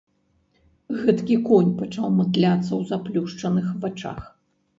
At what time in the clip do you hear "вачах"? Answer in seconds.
3.87-4.19